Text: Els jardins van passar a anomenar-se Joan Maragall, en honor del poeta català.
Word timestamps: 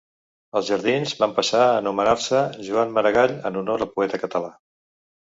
Els 0.59 0.71
jardins 0.71 1.13
van 1.19 1.35
passar 1.41 1.61
a 1.67 1.77
anomenar-se 1.83 2.41
Joan 2.71 2.99
Maragall, 2.99 3.39
en 3.53 3.63
honor 3.63 3.85
del 3.85 3.93
poeta 3.97 4.25
català. 4.27 4.55